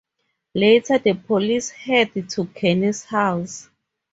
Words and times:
Later, 0.55 0.97
the 0.97 1.13
police 1.13 1.69
head 1.69 2.27
to 2.31 2.45
Kenny's 2.47 3.05
house. 3.05 3.69